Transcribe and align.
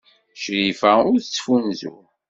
Crifa 0.41 0.91
ur 1.11 1.19
tettfunzur. 1.21 2.05